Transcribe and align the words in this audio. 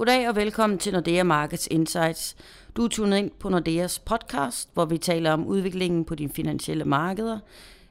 Goddag 0.00 0.28
og 0.28 0.36
velkommen 0.36 0.78
til 0.78 0.92
Nordea 0.92 1.22
Markets 1.22 1.68
Insights. 1.70 2.36
Du 2.76 2.84
er 2.84 2.88
tunet 2.88 3.18
ind 3.18 3.30
på 3.30 3.48
Nordeas 3.48 3.98
podcast, 3.98 4.68
hvor 4.74 4.84
vi 4.84 4.98
taler 4.98 5.32
om 5.32 5.46
udviklingen 5.46 6.04
på 6.04 6.14
de 6.14 6.28
finansielle 6.28 6.84
markeder. 6.84 7.38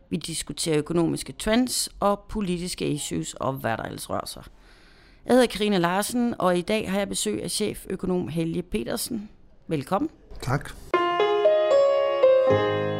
Vi 0.09 0.17
diskuterer 0.17 0.77
økonomiske 0.77 1.33
trends 1.33 1.89
og 1.99 2.19
politiske 2.29 2.87
issues 2.87 3.33
og 3.33 3.53
hvad 3.53 3.77
der 3.77 3.83
ellers 3.83 4.09
rører 4.09 4.25
sig. 4.25 4.43
Jeg 5.25 5.33
hedder 5.33 5.47
Karina 5.47 5.77
Larsen, 5.77 6.35
og 6.39 6.57
i 6.57 6.61
dag 6.61 6.91
har 6.91 6.97
jeg 6.97 7.09
besøg 7.09 7.43
af 7.43 7.51
cheføkonom 7.51 8.27
Helge 8.27 8.61
Petersen. 8.61 9.29
Velkommen. 9.67 10.09
Tak. 10.41 10.71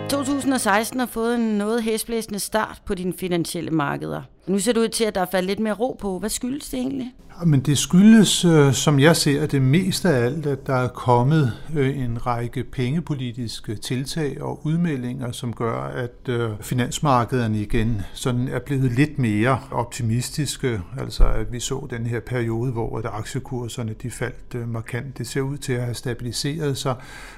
2016 0.10 1.00
har 1.00 1.08
fået 1.08 1.36
en 1.36 1.58
noget 1.58 1.84
hæsblæsende 1.84 2.40
start 2.40 2.82
på 2.86 2.96
dine 2.96 3.14
finansielle 3.14 3.72
markeder. 3.72 4.22
Nu 4.50 4.60
ser 4.60 4.74
det 4.74 4.82
ud 4.82 4.90
til, 4.90 5.04
at 5.04 5.16
der 5.16 5.22
er 5.22 5.26
faldet 5.32 5.48
lidt 5.48 5.60
mere 5.60 5.74
ro 5.74 5.98
på. 6.00 6.20
Hvad 6.20 6.30
skyldes 6.30 6.70
det 6.70 6.80
egentlig? 6.80 7.14
Men 7.46 7.60
det 7.60 7.78
skyldes, 7.78 8.46
øh, 8.46 8.74
som 8.74 9.00
jeg 9.00 9.16
ser 9.16 9.46
det 9.46 9.62
mest 9.62 10.06
af 10.06 10.26
alt, 10.26 10.46
at 10.46 10.68
der 10.68 10.76
er 10.76 10.88
kommet 10.88 11.54
øh, 11.76 12.00
en 12.00 12.26
række 12.26 12.64
pengepolitiske 12.64 13.76
tiltag 13.76 14.42
og 14.42 14.66
udmeldinger, 14.66 15.32
som 15.32 15.54
gør, 15.54 15.82
at 15.82 16.30
øh, 16.30 16.50
finansmarkederne 16.62 17.62
igen 17.62 18.02
sådan 18.14 18.48
er 18.48 18.60
blevet 18.60 18.92
lidt 18.92 19.20
mere 19.20 19.60
optimistiske. 19.72 20.82
Altså 20.98 21.24
at 21.24 21.52
vi 21.52 21.60
så 21.60 21.88
den 21.90 22.06
her 22.06 22.20
periode, 22.20 22.72
hvor 22.72 22.98
at 22.98 23.06
aktiekurserne 23.06 23.94
de 23.94 24.12
faldt 24.12 24.70
markant. 24.70 25.18
Det 25.18 25.28
ser 25.28 25.42
ud 25.42 25.58
til 25.58 25.74
at 25.74 25.82
have 25.82 25.96
stabiliseret 25.96 26.78
sig, 26.78 26.96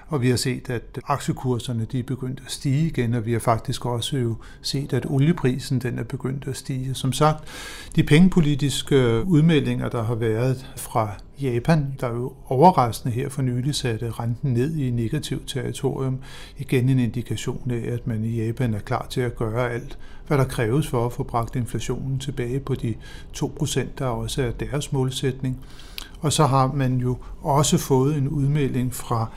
og 0.08 0.22
vi 0.22 0.30
har 0.30 0.38
set, 0.38 0.70
at 0.70 1.00
aktiekurserne 1.08 1.86
de 1.86 2.00
er 2.00 2.04
begyndt 2.04 2.42
at 2.46 2.52
stige 2.52 2.88
igen, 2.88 3.14
og 3.14 3.26
vi 3.26 3.32
har 3.32 3.40
faktisk 3.40 3.86
også 3.86 4.18
jo 4.18 4.36
set, 4.62 4.94
at 4.94 5.06
olieprisen 5.10 5.80
den 5.80 6.00
er 6.00 6.04
begyndt 6.04 6.48
at 6.48 6.58
stige. 6.58 6.96
Som 7.02 7.14
sagt, 7.14 7.44
de 7.96 8.04
pengepolitiske 8.04 8.96
øh, 8.96 9.28
udmeldinger, 9.28 9.90
der 9.90 10.04
har 10.04 10.16
været 10.16 10.72
fra 10.78 11.10
Japan, 11.42 11.96
der 12.00 12.08
er 12.08 12.14
jo 12.14 12.34
overraskende 12.46 13.16
her 13.16 13.30
for 13.30 13.42
nylig 13.42 13.76
satte 13.76 14.12
renten 14.12 14.54
ned 14.54 14.76
i 14.78 14.92
negativt 14.92 15.48
territorium. 15.48 16.18
Igen 16.58 16.90
en 16.90 17.00
indikation 17.00 17.72
af, 17.72 17.94
at 17.94 18.08
man 18.08 18.24
i 18.24 18.46
Japan 18.46 18.74
er 18.74 18.80
klar 18.80 19.08
til 19.10 19.22
at 19.22 19.36
gøre 19.36 19.72
alt, 19.72 19.98
hvad 20.28 20.38
der 20.38 20.44
kræves 20.44 20.88
for 20.88 21.06
at 21.06 21.14
få 21.14 21.24
bragt 21.24 21.56
inflationen 21.56 22.20
tilbage 22.20 22.60
på 22.60 22.76
de 22.76 22.94
2%, 23.38 23.82
der 23.98 24.06
også 24.06 24.44
er 24.44 24.52
deres 24.52 24.92
målsætning. 24.92 25.60
Og 26.20 26.34
så 26.34 26.46
har 26.46 26.72
man 26.74 26.98
jo 26.98 27.18
også 27.42 27.78
fået 27.78 28.18
en 28.18 28.28
udmelding 28.28 28.96
fra 28.96 29.28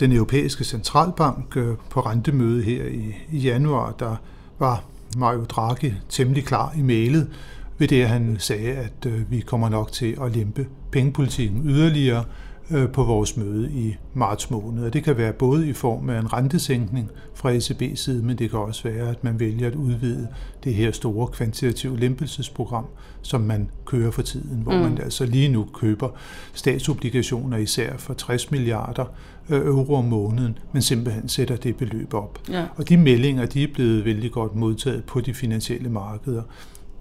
den 0.00 0.12
europæiske 0.12 0.64
centralbank 0.64 1.56
øh, 1.56 1.76
på 1.90 2.00
rentemøde 2.00 2.62
her 2.62 2.84
i, 2.84 3.14
i 3.32 3.38
januar, 3.38 3.92
der 3.98 4.16
var 4.58 4.84
Mario 5.16 5.44
Draghi 5.44 5.94
temmelig 6.08 6.44
klar 6.44 6.74
i 6.76 6.82
mailet 6.82 7.28
ved 7.78 7.88
det, 7.88 8.02
at 8.02 8.08
han 8.08 8.36
sagde, 8.38 8.72
at 8.72 9.06
øh, 9.06 9.30
vi 9.30 9.40
kommer 9.40 9.68
nok 9.68 9.92
til 9.92 10.16
at 10.22 10.36
lempe 10.36 10.66
pengepolitikken 10.92 11.62
yderligere 11.66 12.24
på 12.92 13.04
vores 13.04 13.36
møde 13.36 13.70
i 13.72 13.96
marts 14.14 14.50
måned. 14.50 14.84
Og 14.84 14.92
det 14.92 15.04
kan 15.04 15.16
være 15.16 15.32
både 15.32 15.68
i 15.68 15.72
form 15.72 16.10
af 16.10 16.18
en 16.18 16.32
rentesænkning 16.32 17.10
fra 17.34 17.56
ECB's 17.56 17.94
side, 17.94 18.22
men 18.22 18.38
det 18.38 18.50
kan 18.50 18.58
også 18.58 18.82
være, 18.82 19.08
at 19.08 19.24
man 19.24 19.40
vælger 19.40 19.66
at 19.66 19.74
udvide 19.74 20.28
det 20.64 20.74
her 20.74 20.92
store 20.92 21.26
kvantitative 21.26 21.98
lempelsesprogram, 21.98 22.86
som 23.22 23.40
man 23.40 23.70
kører 23.84 24.10
for 24.10 24.22
tiden, 24.22 24.62
hvor 24.62 24.72
mm. 24.72 24.78
man 24.78 24.98
altså 24.98 25.26
lige 25.26 25.48
nu 25.48 25.66
køber 25.74 26.08
statsobligationer 26.54 27.56
især 27.56 27.96
for 27.96 28.14
60 28.14 28.50
milliarder 28.50 29.04
øh, 29.48 29.66
euro 29.66 29.94
om 29.94 30.04
måneden, 30.04 30.58
men 30.72 30.82
simpelthen 30.82 31.28
sætter 31.28 31.56
det 31.56 31.76
beløb 31.76 32.14
op. 32.14 32.38
Ja. 32.48 32.66
Og 32.76 32.88
de 32.88 32.96
meldinger, 32.96 33.46
de 33.46 33.62
er 33.62 33.68
blevet 33.74 34.04
vældig 34.04 34.32
godt 34.32 34.54
modtaget 34.54 35.04
på 35.04 35.20
de 35.20 35.34
finansielle 35.34 35.88
markeder. 35.88 36.42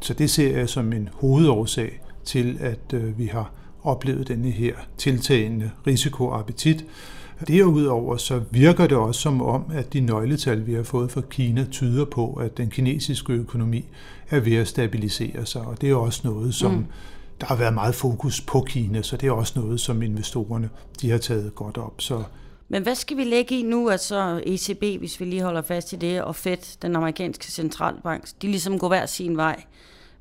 Så 0.02 0.14
det 0.14 0.30
ser 0.30 0.58
jeg 0.58 0.70
som 0.70 0.94
en 0.94 1.10
hovedårsag 1.14 2.02
til, 2.26 2.58
at 2.60 2.94
øh, 2.94 3.20
vi 3.20 3.26
har 3.26 3.52
oplevet 3.84 4.28
denne 4.28 4.52
her 4.52 4.74
tiltagende 4.98 5.72
risikoappetit. 5.88 6.86
Derudover 7.48 8.18
så 8.18 8.42
virker 8.52 8.88
det 8.88 8.98
også 8.98 9.22
som 9.22 9.42
om, 9.42 9.64
at 9.74 9.94
de 9.94 10.00
nøgletal, 10.00 10.68
vi 10.68 10.74
har 10.74 10.84
fået 10.84 11.12
fra 11.12 11.22
Kina, 11.22 11.66
tyder 11.72 12.06
på, 12.06 12.34
at 12.34 12.58
den 12.58 12.70
kinesiske 12.70 13.34
økonomi 13.34 13.86
er 14.30 14.40
ved 14.40 14.56
at 14.56 14.68
stabilisere 14.68 15.46
sig, 15.46 15.62
og 15.62 15.82
det 15.82 15.90
er 15.90 15.96
også 15.96 16.22
noget, 16.24 16.56
som 16.56 16.72
mm. 16.72 16.86
der 17.42 17.46
har 17.46 17.56
været 17.56 17.74
meget 17.74 17.96
fokus 17.96 18.42
på 18.42 18.62
Kina, 18.62 19.02
så 19.02 19.18
det 19.18 19.28
er 19.28 19.32
også 19.32 19.60
noget, 19.60 19.80
som 19.80 20.02
investorerne 20.02 20.70
de 21.02 21.10
har 21.10 21.18
taget 21.18 21.56
godt 21.56 21.78
op. 21.78 21.94
Så 21.98 22.24
men 22.72 22.84
hvad 22.84 22.96
skal 22.96 23.18
vi 23.18 23.24
lægge 23.24 23.60
i 23.60 23.62
nu, 23.62 23.90
at 23.90 24.00
så 24.00 24.42
ECB, 24.46 25.00
hvis 25.00 25.20
vi 25.20 25.26
lige 25.26 25.42
holder 25.42 25.62
fast 25.62 25.94
i 25.94 25.96
det, 25.96 26.22
og 26.22 26.36
Fed, 26.36 26.78
den 26.82 26.96
amerikanske 26.96 27.52
centralbank, 27.52 28.28
de 28.42 28.48
ligesom 28.48 28.80
går 28.80 28.88
hver 28.88 29.06
sin 29.06 29.38
vej. 29.38 29.64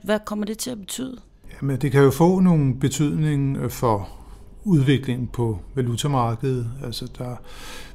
Hvad 0.02 0.18
kommer 0.26 0.46
det 0.46 0.58
til 0.58 0.70
at 0.70 0.78
betyde? 0.78 1.20
Jamen, 1.56 1.76
det 1.76 1.92
kan 1.92 2.02
jo 2.02 2.10
få 2.10 2.40
nogle 2.40 2.74
betydning 2.74 3.56
øh, 3.56 3.70
for 3.70 4.08
udviklingen 4.64 5.26
på 5.26 5.58
valutamarkedet. 5.74 6.70
Altså, 6.84 7.08
der 7.18 7.36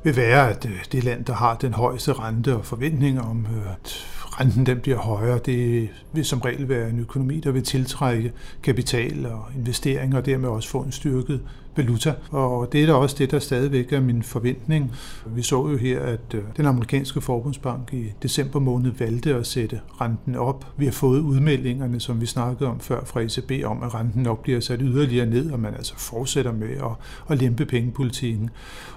vil 0.03 0.16
være, 0.16 0.50
at 0.50 0.66
øh, 0.66 0.86
det 0.91 1.03
land, 1.03 1.25
der 1.25 1.34
har 1.34 1.56
den 1.56 1.74
højeste 1.74 2.13
rente 2.13 2.56
og 2.56 2.66
forventninger 2.66 3.22
om, 3.22 3.46
øh, 3.56 3.72
at 3.72 4.06
renten 4.22 4.66
den 4.66 4.80
bliver 4.80 4.97
højere, 4.97 5.40
det 5.46 5.90
vil 6.13 6.25
som 6.25 6.42
regel 6.42 6.69
være 6.69 6.90
en 6.90 7.00
økonomi, 7.00 7.40
der 7.40 7.52
vil 7.52 7.63
tiltrække 7.63 8.34
kapital 8.63 9.25
og 9.25 9.46
investeringer, 9.56 10.18
og 10.18 10.25
dermed 10.25 10.50
også 10.50 10.69
få 10.69 10.81
en 10.81 10.92
styrket 10.92 11.42
valuta. 11.76 12.14
Og 12.32 12.72
det 12.72 12.84
er 12.84 12.88
da 12.88 12.94
også 12.94 13.16
det, 13.20 13.32
der 13.32 13.40
stadigvæk 13.40 13.94
er 13.94 14.00
min 14.00 14.24
forventning. 14.24 14.92
Vi 15.26 15.42
så 15.42 15.70
jo 15.70 15.78
her, 15.78 16.00
at 16.00 16.34
øh, 16.34 16.42
den 16.58 16.66
amerikanske 16.66 17.22
forbundsbank 17.22 17.94
i 17.94 18.12
december 18.24 18.60
måned 18.60 18.92
valgte 19.00 19.36
at 19.36 19.48
sætte 19.48 19.80
renten 20.02 20.36
op. 20.36 20.66
Vi 20.78 20.86
har 20.86 20.92
fået 20.92 21.20
udmeldingerne, 21.20 22.00
som 22.00 22.22
vi 22.22 22.26
snakkede 22.26 22.70
om 22.70 22.80
før 22.80 23.06
fra 23.06 23.22
ECB, 23.22 23.66
om 23.66 23.84
at 23.84 23.94
renten 23.94 24.24
nok 24.24 24.44
bliver 24.44 24.60
sat 24.60 24.80
yderligere 24.82 25.26
ned, 25.26 25.52
og 25.52 25.60
man 25.60 25.74
altså 25.74 25.94
fortsætter 25.98 26.52
med 26.52 26.70
at, 26.70 26.92
at 27.30 27.42
lempe 27.42 27.66
pengepolitikken. 27.66 28.50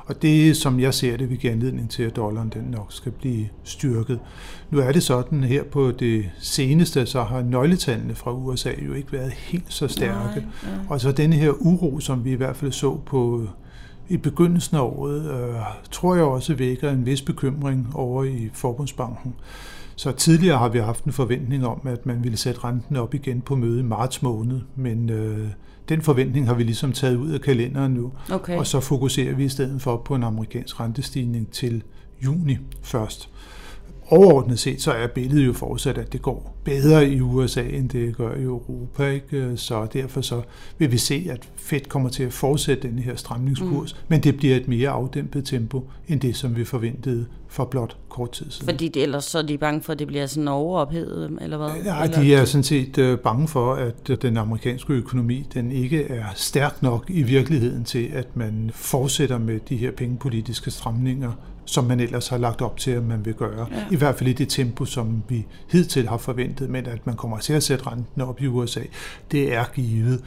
Og 0.07 0.23
det, 0.23 0.57
som 0.57 0.81
jeg 0.81 0.95
ser 0.95 1.17
det, 1.17 1.31
vil 1.31 1.39
give 1.39 1.53
anledning 1.53 1.91
til, 1.91 2.03
at 2.03 2.17
dollaren 2.17 2.49
den 2.49 2.63
nok 2.63 2.87
skal 2.89 3.13
blive 3.13 3.49
styrket. 3.65 4.19
Nu 4.71 4.79
er 4.79 4.93
det 4.93 5.03
sådan 5.03 5.45
her 5.45 5.65
på 5.65 5.91
det 5.91 6.31
seneste, 6.39 7.07
så 7.07 7.23
har 7.23 7.43
nøgletallene 7.43 8.15
fra 8.15 8.33
USA 8.33 8.71
jo 8.87 8.93
ikke 8.93 9.13
været 9.13 9.33
helt 9.33 9.73
så 9.73 9.89
stærke. 9.89 10.41
Nej, 10.41 10.73
ja. 10.73 10.79
Og 10.89 11.01
så 11.01 11.13
denne 11.13 11.37
her 11.37 11.51
uro, 11.51 12.01
som 12.01 12.25
vi 12.25 12.31
i 12.31 12.35
hvert 12.35 12.57
fald 12.57 12.66
så 12.71 13.01
på 13.07 13.49
i 14.09 14.17
begyndelsen 14.17 14.77
af 14.77 14.81
året, 14.81 15.31
øh, 15.31 15.61
tror 15.91 16.15
jeg 16.15 16.25
også 16.25 16.55
vækker 16.55 16.91
en 16.91 17.07
vis 17.07 17.23
bekymring 17.23 17.91
over 17.95 18.25
i 18.25 18.51
Forbundsbanken. 18.53 19.35
Så 19.97 20.13
tidligere 20.13 20.59
har 20.59 20.69
vi 20.69 20.79
haft 20.79 21.05
en 21.05 21.13
forventning 21.13 21.67
om, 21.67 21.81
at 21.85 22.07
man 22.07 22.25
ville 22.25 22.37
sætte 22.37 22.65
renten 22.65 22.97
op 22.97 23.15
igen 23.15 23.41
på 23.41 23.57
møde 23.57 23.81
i 23.81 23.83
marts 23.83 24.23
måned, 24.23 24.61
men 24.77 25.11
øh, 25.11 25.49
den 25.89 26.03
forventning 26.03 26.47
har 26.47 26.55
vi 26.55 26.63
ligesom 26.63 26.93
taget 26.93 27.17
ud 27.17 27.31
af 27.31 27.41
kalenderen 27.41 27.93
nu, 27.93 28.13
okay. 28.33 28.59
og 28.59 28.67
så 28.67 28.81
fokuserer 28.81 29.35
vi 29.35 29.45
i 29.45 29.49
stedet 29.49 29.83
for 29.83 29.97
på 29.97 30.15
en 30.15 30.23
amerikansk 30.23 30.81
rentestigning 30.81 31.51
til 31.51 31.83
juni 32.25 32.59
først 32.83 33.31
overordnet 34.11 34.59
set, 34.59 34.83
så 34.83 34.93
er 34.93 35.07
billedet 35.07 35.47
jo 35.47 35.53
fortsat, 35.53 35.99
at 35.99 36.13
det 36.13 36.23
går 36.23 36.57
bedre 36.65 37.09
i 37.09 37.21
USA, 37.21 37.63
end 37.63 37.89
det 37.89 38.17
gør 38.17 38.35
i 38.35 38.43
Europa. 38.43 39.11
Ikke? 39.11 39.57
Så 39.57 39.87
derfor 39.93 40.21
så 40.21 40.43
vil 40.79 40.93
vi 40.93 40.99
se, 40.99 41.27
at 41.31 41.49
Fed 41.57 41.81
kommer 41.81 42.09
til 42.09 42.23
at 42.23 42.33
fortsætte 42.33 42.89
den 42.89 42.99
her 42.99 43.17
stramningskurs, 43.17 43.95
mm. 43.95 43.99
men 44.09 44.21
det 44.21 44.37
bliver 44.37 44.57
et 44.57 44.69
mere 44.69 44.91
afdæmpet 44.91 45.45
tempo, 45.45 45.91
end 46.09 46.21
det, 46.21 46.37
som 46.37 46.57
vi 46.57 46.65
forventede 46.65 47.27
for 47.49 47.65
blot 47.65 47.97
kort 48.09 48.31
tid 48.31 48.51
siden. 48.51 48.69
Fordi 48.69 48.89
det, 48.89 49.03
ellers 49.03 49.25
så 49.25 49.39
er 49.39 49.43
de 49.43 49.59
bange 49.59 49.83
for, 49.83 49.93
at 49.93 49.99
det 49.99 50.07
bliver 50.07 50.27
sådan 50.27 50.49
overophedet, 50.49 51.39
eller 51.41 51.57
hvad? 51.57 51.69
Ja, 51.85 52.05
eller? 52.05 52.21
de 52.21 52.35
er 52.35 52.45
sådan 52.45 52.65
set 52.65 52.99
øh, 52.99 53.19
bange 53.19 53.49
for, 53.49 53.75
at 53.75 54.23
den 54.23 54.37
amerikanske 54.37 54.93
økonomi, 54.93 55.47
den 55.55 55.73
ikke 55.73 56.05
er 56.05 56.25
stærk 56.35 56.83
nok 56.83 57.05
i 57.09 57.23
virkeligheden 57.23 57.85
til, 57.85 58.11
at 58.13 58.37
man 58.37 58.71
fortsætter 58.75 59.39
med 59.39 59.61
de 59.69 59.77
her 59.77 59.91
pengepolitiske 59.91 60.71
stramninger, 60.71 61.33
som 61.67 61.85
man 61.85 62.01
ellers 62.01 62.29
har 62.29 62.39
lagt 62.39 62.63
op 62.63 62.77
til, 62.77 62.91
at 62.91 63.03
man 63.03 63.25
vil 63.25 63.35
gøre. 63.35 63.67
Ja. 63.71 63.85
I 63.91 63.97
hvert 63.97 64.15
fald 64.15 64.31
i 64.31 64.33
det 64.33 64.49
tempo, 64.49 64.85
som 64.85 65.23
vi 65.29 65.47
hidtil 65.71 66.09
har 66.09 66.19
forventet, 66.19 66.71
men 66.71 66.87
at 66.87 67.07
man 67.07 67.17
kommer 67.17 67.39
til 67.39 67.53
at 67.53 67.63
sætte 67.63 67.87
renten 67.87 68.23
op 68.23 68.43
i 68.43 68.47
USA, 68.47 68.81
det 69.31 69.55
er 69.55 69.65
givet. 69.75 70.23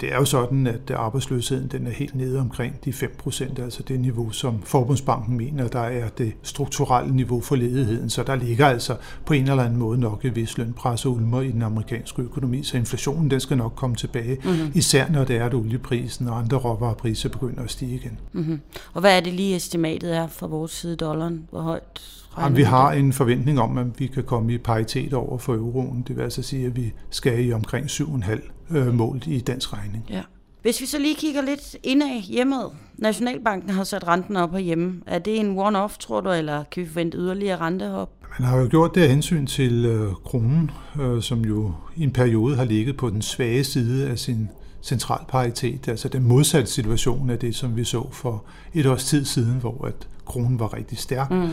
Det 0.00 0.12
er 0.12 0.16
jo 0.16 0.24
sådan, 0.24 0.66
at 0.66 0.90
arbejdsløsheden 0.90 1.68
den 1.68 1.86
er 1.86 1.90
helt 1.90 2.14
nede 2.14 2.40
omkring 2.40 2.84
de 2.84 2.92
5 2.92 3.14
procent, 3.18 3.58
altså 3.58 3.82
det 3.82 4.00
niveau, 4.00 4.30
som 4.30 4.62
Forbundsbanken 4.62 5.36
mener, 5.36 5.68
der 5.68 5.80
er 5.80 6.08
det 6.08 6.32
strukturelle 6.42 7.16
niveau 7.16 7.40
for 7.40 7.56
ledigheden. 7.56 8.10
Så 8.10 8.22
der 8.22 8.34
ligger 8.34 8.66
altså 8.66 8.96
på 9.26 9.34
en 9.34 9.50
eller 9.50 9.62
anden 9.62 9.78
måde 9.78 10.00
nok 10.00 10.24
et 10.24 10.36
vis 10.36 10.58
lønpres 10.58 11.06
og 11.06 11.12
ulmer 11.12 11.40
i 11.40 11.50
den 11.50 11.62
amerikanske 11.62 12.22
økonomi, 12.22 12.62
så 12.62 12.76
inflationen 12.76 13.30
den 13.30 13.40
skal 13.40 13.56
nok 13.56 13.72
komme 13.76 13.96
tilbage, 13.96 14.38
mm-hmm. 14.44 14.72
især 14.74 15.10
når 15.10 15.24
det 15.24 15.36
er, 15.36 15.46
at 15.46 15.54
olieprisen 15.54 16.28
og 16.28 16.38
andre 16.38 16.56
råvarepriser 16.56 17.28
begynder 17.28 17.62
at 17.62 17.70
stige 17.70 17.94
igen. 17.94 18.18
Mm-hmm. 18.32 18.60
Og 18.92 19.00
hvad 19.00 19.16
er 19.16 19.20
det 19.20 19.32
lige 19.32 19.56
estimatet 19.56 20.16
er 20.16 20.26
for 20.26 20.46
vores 20.46 20.71
side 20.72 20.96
dollaren? 20.96 21.46
Hvor 21.50 21.60
højt 21.60 22.22
Jamen, 22.38 22.56
vi 22.56 22.62
har 22.62 22.92
en 22.92 23.12
forventning 23.12 23.60
om, 23.60 23.78
at 23.78 23.86
vi 23.98 24.06
kan 24.06 24.24
komme 24.24 24.54
i 24.54 24.58
paritet 24.58 25.12
over 25.14 25.38
for 25.38 25.54
euroen. 25.54 26.04
Det 26.08 26.16
vil 26.16 26.22
altså 26.22 26.42
sige, 26.42 26.66
at 26.66 26.76
vi 26.76 26.92
skal 27.10 27.46
i 27.46 27.52
omkring 27.52 27.86
7,5 27.86 28.76
øh, 28.76 28.94
målt 28.94 29.26
i 29.26 29.40
dansk 29.40 29.72
regning. 29.72 30.04
Ja. 30.10 30.22
Hvis 30.62 30.80
vi 30.80 30.86
så 30.86 30.98
lige 30.98 31.14
kigger 31.14 31.42
lidt 31.42 31.76
indad 31.82 32.20
hjemmet. 32.20 32.66
Nationalbanken 32.98 33.70
har 33.70 33.84
sat 33.84 34.08
renten 34.08 34.36
op 34.36 34.52
herhjemme. 34.52 35.02
Er 35.06 35.18
det 35.18 35.40
en 35.40 35.58
one-off, 35.58 35.96
tror 35.98 36.20
du, 36.20 36.30
eller 36.30 36.64
kan 36.64 36.82
vi 36.82 36.88
forvente 36.88 37.18
yderligere 37.18 37.60
rentehop? 37.60 38.10
Man 38.38 38.48
har 38.48 38.58
jo 38.58 38.68
gjort 38.70 38.94
det 38.94 39.02
af 39.02 39.08
hensyn 39.08 39.46
til 39.46 39.84
øh, 39.84 40.12
kronen, 40.24 40.70
øh, 41.00 41.22
som 41.22 41.40
jo 41.44 41.72
i 41.96 42.02
en 42.02 42.12
periode 42.12 42.56
har 42.56 42.64
ligget 42.64 42.96
på 42.96 43.10
den 43.10 43.22
svage 43.22 43.64
side 43.64 44.08
af 44.08 44.18
sin 44.18 44.48
centralparitet, 44.82 45.88
altså 45.88 46.08
den 46.08 46.22
modsatte 46.22 46.70
situation 46.70 47.30
af 47.30 47.38
det, 47.38 47.56
som 47.56 47.76
vi 47.76 47.84
så 47.84 48.08
for 48.12 48.44
et 48.74 48.86
års 48.86 49.04
tid 49.04 49.24
siden, 49.24 49.58
hvor 49.60 49.84
at 49.86 50.08
kronen 50.26 50.58
var 50.58 50.74
rigtig 50.74 50.98
stærk. 50.98 51.30
Mm. 51.30 51.48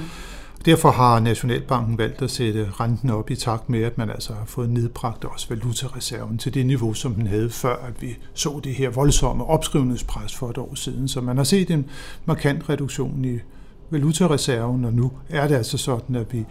Derfor 0.65 0.91
har 0.91 1.19
Nationalbanken 1.19 1.97
valgt 1.97 2.21
at 2.21 2.31
sætte 2.31 2.67
renten 2.79 3.09
op 3.09 3.29
i 3.29 3.35
takt 3.35 3.69
med, 3.69 3.83
at 3.83 3.97
man 3.97 4.09
altså 4.09 4.33
har 4.33 4.45
fået 4.45 4.69
nedbragt 4.69 5.25
også 5.25 5.45
valutareserven 5.49 6.37
til 6.37 6.53
det 6.53 6.65
niveau, 6.65 6.93
som 6.93 7.13
den 7.13 7.27
havde 7.27 7.49
før, 7.49 7.75
at 7.75 8.01
vi 8.01 8.17
så 8.33 8.59
det 8.63 8.75
her 8.75 8.89
voldsomme 8.89 9.45
opskrivningspres 9.45 10.35
for 10.35 10.49
et 10.49 10.57
år 10.57 10.75
siden. 10.75 11.07
Så 11.07 11.21
man 11.21 11.37
har 11.37 11.43
set 11.43 11.71
en 11.71 11.85
markant 12.25 12.69
reduktion 12.69 13.25
i 13.25 13.39
valutareserven, 13.89 14.85
og 14.85 14.93
nu 14.93 15.11
er 15.29 15.47
det 15.47 15.55
altså 15.55 15.77
sådan, 15.77 16.15
at 16.15 16.33
vi 16.33 16.45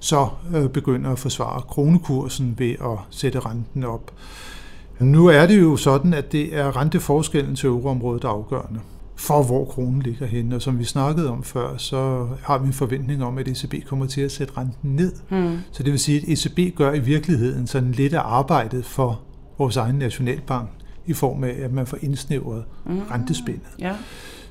så 0.00 0.28
øh, 0.54 0.68
begynder 0.68 1.10
at 1.10 1.18
forsvare 1.18 1.62
kronekursen 1.62 2.54
ved 2.58 2.70
at 2.70 2.98
sætte 3.10 3.40
renten 3.40 3.84
op. 3.84 4.12
Nu 5.00 5.26
er 5.26 5.46
det 5.46 5.60
jo 5.60 5.76
sådan, 5.76 6.14
at 6.14 6.32
det 6.32 6.56
er 6.56 6.76
renteforskellen 6.76 7.56
til 7.56 7.66
euroområdet, 7.66 8.22
der 8.22 8.28
er 8.28 8.32
afgørende 8.32 8.80
for, 9.16 9.42
hvor 9.42 9.64
kronen 9.64 10.02
ligger 10.02 10.26
henne. 10.26 10.56
Og 10.56 10.62
som 10.62 10.78
vi 10.78 10.84
snakkede 10.84 11.30
om 11.30 11.42
før, 11.42 11.76
så 11.76 12.26
har 12.42 12.58
vi 12.58 12.66
en 12.66 12.72
forventning 12.72 13.24
om, 13.24 13.38
at 13.38 13.48
ECB 13.48 13.86
kommer 13.86 14.06
til 14.06 14.20
at 14.20 14.32
sætte 14.32 14.52
renten 14.56 14.96
ned. 14.96 15.12
Mm. 15.30 15.58
Så 15.72 15.82
det 15.82 15.92
vil 15.92 16.00
sige, 16.00 16.18
at 16.18 16.38
ECB 16.38 16.76
gør 16.76 16.92
i 16.92 16.98
virkeligheden 16.98 17.66
sådan 17.66 17.92
lidt 17.92 18.14
af 18.14 18.20
arbejdet 18.24 18.84
for 18.84 19.20
vores 19.58 19.76
egen 19.76 19.94
nationalbank, 19.94 20.68
i 21.06 21.12
form 21.12 21.44
af, 21.44 21.56
at 21.62 21.72
man 21.72 21.86
får 21.86 21.98
indsnævret 22.00 22.64
mm. 22.86 22.98
rentespændet. 23.10 23.68
Ja. 23.78 23.92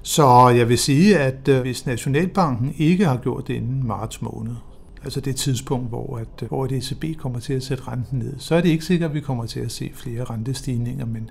Så 0.01 0.49
jeg 0.49 0.69
vil 0.69 0.77
sige, 0.77 1.19
at 1.19 1.47
øh, 1.47 1.61
hvis 1.61 1.85
Nationalbanken 1.85 2.73
ikke 2.77 3.05
har 3.05 3.17
gjort 3.17 3.47
det 3.47 3.53
inden 3.53 3.87
marts 3.87 4.21
måned, 4.21 4.55
altså 5.03 5.21
det 5.21 5.35
tidspunkt, 5.35 5.89
hvor, 5.89 6.17
at, 6.17 6.43
øh, 6.43 6.47
hvor 6.47 6.65
et 6.65 6.71
ECB 6.71 7.17
kommer 7.17 7.39
til 7.39 7.53
at 7.53 7.63
sætte 7.63 7.83
renten 7.87 8.19
ned, 8.19 8.33
så 8.37 8.55
er 8.55 8.61
det 8.61 8.69
ikke 8.69 8.85
sikkert, 8.85 9.09
at 9.09 9.15
vi 9.15 9.19
kommer 9.19 9.45
til 9.45 9.59
at 9.59 9.71
se 9.71 9.91
flere 9.93 10.23
rentestigninger, 10.23 11.05
men 11.05 11.29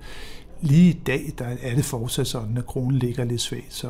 lige 0.61 0.89
i 0.89 0.99
dag 1.05 1.33
der 1.37 1.45
er 1.61 1.75
det 1.75 1.85
fortsat 1.85 2.27
sådan, 2.27 2.57
at 2.57 2.65
kronen 2.65 2.97
ligger 2.97 3.23
lidt 3.23 3.41
svagt, 3.41 3.73
så 3.73 3.89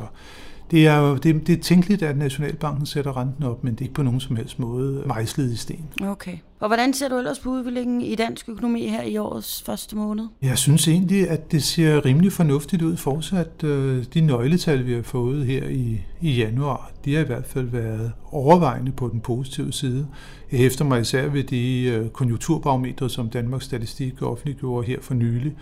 det 0.70 0.86
er, 0.86 1.16
det, 1.16 1.46
det 1.46 1.58
er 1.58 1.62
tænkeligt, 1.62 2.02
at 2.02 2.16
Nationalbanken 2.16 2.86
sætter 2.86 3.16
renten 3.16 3.44
op, 3.44 3.64
men 3.64 3.72
det 3.72 3.80
er 3.80 3.84
ikke 3.84 3.94
på 3.94 4.02
nogen 4.02 4.20
som 4.20 4.36
helst 4.36 4.58
måde 4.58 5.02
mejslet 5.06 5.52
i 5.52 5.56
sten. 5.56 5.84
Okay. 6.02 6.36
Og 6.60 6.68
hvordan 6.68 6.94
ser 6.94 7.08
du 7.08 7.18
ellers 7.18 7.38
på 7.38 7.50
udviklingen 7.50 8.00
i 8.00 8.14
dansk 8.14 8.48
økonomi 8.48 8.88
her 8.88 9.02
i 9.02 9.16
årets 9.16 9.62
første 9.62 9.96
måned? 9.96 10.26
Jeg 10.42 10.58
synes 10.58 10.88
egentlig, 10.88 11.30
at 11.30 11.52
det 11.52 11.62
ser 11.62 12.04
rimelig 12.04 12.32
fornuftigt 12.32 12.82
ud 12.82 12.96
fortsat. 12.96 13.64
Øh, 13.64 14.04
de 14.14 14.20
nøgletal, 14.20 14.86
vi 14.86 14.92
har 14.92 15.02
fået 15.02 15.46
her 15.46 15.68
i, 15.68 16.00
i 16.20 16.30
januar, 16.30 16.90
de 17.04 17.14
har 17.14 17.20
i 17.20 17.26
hvert 17.26 17.46
fald 17.46 17.66
været 17.66 18.12
overvejende 18.32 18.92
på 18.92 19.08
den 19.08 19.20
positive 19.20 19.72
side. 19.72 20.06
Jeg 20.52 20.58
hæfter 20.58 20.84
mig 20.84 21.00
især 21.00 21.28
ved 21.28 21.44
de 21.44 22.10
konjunkturbarometer, 22.12 22.12
konjunkturbarometre, 22.12 23.10
som 23.10 23.28
Danmarks 23.28 23.64
Statistik 23.64 24.22
offentliggjorde 24.22 24.86
her 24.86 25.00
for 25.00 25.14
nylig, 25.14 25.52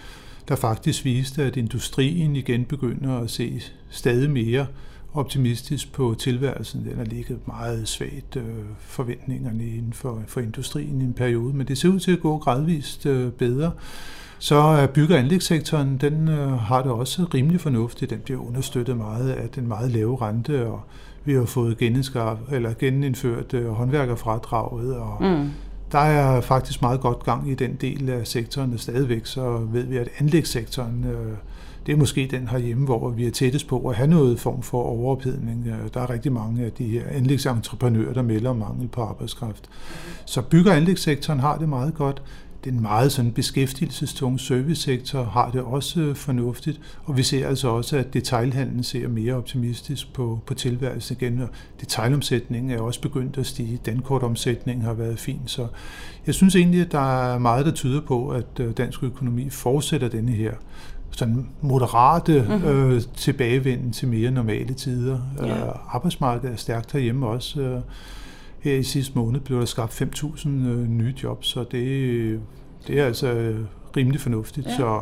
der 0.49 0.57
faktisk 0.57 1.05
viste, 1.05 1.43
at 1.43 1.57
industrien 1.57 2.37
igen 2.37 2.65
begynder 2.65 3.19
at 3.19 3.31
se 3.31 3.61
stadig 3.91 4.31
mere 4.31 4.67
optimistisk 5.19 5.93
på 5.93 6.15
tilværelsen. 6.19 6.85
Den 6.85 6.97
har 6.97 7.05
ligget 7.05 7.39
meget 7.47 7.89
svagt 7.89 8.37
øh, 8.37 8.43
forventningerne 8.79 9.65
inden 9.65 9.93
for, 9.93 10.23
for 10.27 10.41
industrien 10.41 11.01
i 11.01 11.05
en 11.05 11.13
periode, 11.13 11.57
men 11.57 11.69
det 11.69 11.79
ser 11.79 11.89
ud 11.89 12.01
til 12.01 12.13
at 12.13 12.21
gå 12.21 12.39
gradvist 12.39 13.07
øh, 13.07 13.33
bedre. 13.33 13.73
Så 14.39 14.57
er 14.57 14.87
bygge- 14.87 15.15
og 15.15 15.21
anlægssektoren, 15.21 15.97
den 15.97 16.29
øh, 16.29 16.53
har 16.53 16.83
det 16.83 16.93
også 16.93 17.27
rimelig 17.35 17.61
fornuftigt. 17.61 18.11
Den 18.11 18.19
bliver 18.19 18.47
understøttet 18.49 18.97
meget 18.97 19.31
af 19.31 19.49
den 19.49 19.69
meget 19.69 19.91
lave 19.91 20.23
rente, 20.23 20.67
og 20.67 20.81
vi 21.25 21.35
har 21.35 21.45
fået 21.45 21.79
eller 22.53 22.75
genindført 22.79 23.55
øh, 23.55 23.69
håndværkerfradraget, 23.69 24.97
og 24.97 25.17
mm 25.21 25.51
der 25.93 25.99
er 25.99 26.41
faktisk 26.41 26.83
meget 26.83 27.01
godt 27.01 27.25
gang 27.25 27.51
i 27.51 27.55
den 27.55 27.75
del 27.81 28.09
af 28.11 28.27
sektoren 28.27 28.79
stadigvæk, 28.79 29.27
så 29.27 29.59
ved 29.73 29.83
vi, 29.83 29.97
at 29.97 30.09
anlægssektoren 30.19 31.05
øh, 31.05 31.37
det 31.87 31.95
er 31.95 31.99
måske 31.99 32.29
den 32.31 32.49
herhjemme, 32.49 32.85
hvor 32.85 33.11
vi 33.11 33.27
er 33.27 33.31
tættest 33.31 33.69
på 33.69 33.89
at 33.89 33.97
have 33.97 34.07
noget 34.07 34.41
form 34.41 34.63
for 34.63 34.83
overophedning. 34.83 35.67
Øh, 35.67 35.95
der 35.95 36.01
er 36.01 36.11
rigtig 36.11 36.33
mange 36.33 36.65
af 36.65 36.73
de 36.73 36.85
her 36.85 37.03
anlægsentreprenører, 37.11 38.13
der 38.13 38.23
melder 38.23 38.51
om 38.51 38.57
mangel 38.57 38.89
på 38.89 39.03
arbejdskraft. 39.03 39.71
Så 40.25 40.43
bygger- 40.43 40.73
anlægssektoren 40.73 41.41
har 41.41 41.59
det 41.59 41.69
meget 41.69 41.95
godt. 41.95 42.23
Den 42.71 42.83
meget 42.83 43.13
sådan 43.13 43.33
beskæftigelsestunge 43.33 44.39
servicesektor 44.39 45.23
har 45.25 45.51
det 45.51 45.61
også 45.61 46.15
fornuftigt, 46.15 46.81
og 47.05 47.17
vi 47.17 47.23
ser 47.23 47.49
altså 47.49 47.69
også, 47.69 47.97
at 47.97 48.15
detailhandlen 48.15 48.83
ser 48.83 49.09
mere 49.09 49.35
optimistisk 49.35 50.13
på, 50.13 50.41
på 50.47 50.55
tilværelsen 50.55 51.17
igen, 51.21 51.41
og 51.43 51.49
detailomsætningen 51.81 52.71
er 52.71 52.81
også 52.81 53.01
begyndt 53.01 53.39
at 53.39 53.47
stige. 53.47 53.81
Dankortomsætningen 53.87 54.85
har 54.85 54.93
været 54.93 55.19
fin, 55.19 55.41
så 55.47 55.67
jeg 56.27 56.35
synes 56.35 56.57
egentlig, 56.57 56.81
at 56.81 56.93
der 56.93 57.33
er 57.33 57.39
meget, 57.39 57.67
der 57.67 57.73
tyder 57.73 58.01
på, 58.01 58.29
at 58.29 58.61
øh, 58.61 58.77
dansk 58.77 59.03
økonomi 59.03 59.51
fortsætter 59.51 60.09
denne 60.09 60.33
her 60.33 60.53
sådan 61.11 61.49
moderate 61.61 62.47
mm-hmm. 62.49 62.69
øh, 62.69 63.03
tilbagevenden 63.17 63.93
til 63.93 64.09
mere 64.09 64.31
normale 64.31 64.75
tider. 64.75 65.19
Ja. 65.39 65.67
Øh, 65.67 65.73
arbejdsmarkedet 65.89 66.53
er 66.53 66.57
stærkt 66.57 66.93
herhjemme 66.93 67.27
også. 67.27 67.61
Øh, 67.61 67.81
her 68.61 68.75
i 68.75 68.83
sidste 68.83 69.19
måned 69.19 69.41
blev 69.41 69.59
der 69.59 69.65
skabt 69.65 70.03
5.000 70.03 70.49
øh, 70.49 70.89
nye 70.89 71.15
jobs, 71.23 71.47
så 71.47 71.65
det, 71.71 72.41
det 72.87 73.01
er 73.01 73.07
altså 73.07 73.27
øh, 73.27 73.61
rimelig 73.97 74.21
fornuftigt. 74.21 74.67
Ja. 74.67 74.77
Så, 74.77 75.01